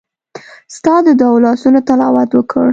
[0.75, 2.67] ستا د دوو لاسونو تلاوت وکړ